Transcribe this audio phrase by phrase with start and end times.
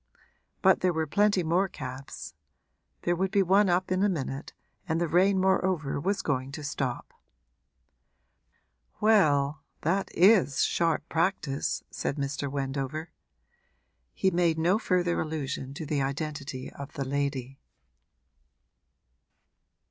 [0.63, 2.33] But there were plenty more cabs;
[3.03, 4.51] there would be one up in a minute
[4.89, 7.13] and the rain moreover was going to stop.
[8.99, 12.51] 'Well, that is sharp practice!' said Mr.
[12.51, 13.11] Wendover.
[14.15, 17.59] He made no further allusion to the identity of the lady.